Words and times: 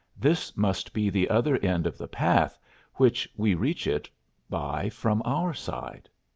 "This 0.17 0.57
must 0.57 0.93
be 0.93 1.11
the 1.11 1.29
other 1.29 1.57
end 1.57 1.85
of 1.85 1.95
the 1.99 2.07
path 2.07 2.57
which 2.95 3.29
we 3.37 3.53
reach 3.53 3.85
it 3.85 4.09
by 4.49 4.89
from 4.89 5.21
our 5.25 5.53
side. 5.53 6.09